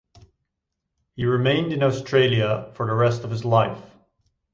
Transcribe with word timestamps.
He 1.15 1.25
remained 1.25 1.71
in 1.71 1.83
Australia 1.83 2.71
for 2.73 2.87
the 2.87 2.95
rest 2.95 3.23
of 3.23 3.29
his 3.29 3.45
life. 3.45 3.79